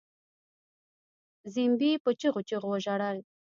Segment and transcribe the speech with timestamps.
[1.53, 3.17] زينبې په چيغو چيغو وژړل.